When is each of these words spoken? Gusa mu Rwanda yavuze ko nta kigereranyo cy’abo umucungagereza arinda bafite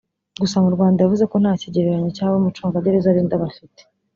Gusa 0.41 0.57
mu 0.63 0.69
Rwanda 0.75 0.99
yavuze 1.01 1.25
ko 1.31 1.35
nta 1.43 1.53
kigereranyo 1.61 2.09
cy’abo 2.17 2.35
umucungagereza 2.37 3.07
arinda 3.09 3.41
bafite 3.43 3.81